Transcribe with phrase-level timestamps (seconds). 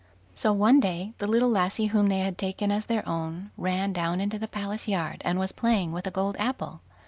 [0.33, 4.19] So one day the little lassie whom they had taken as their own, ran down
[4.19, 6.81] into the palace yard, and was playing with a gold apple.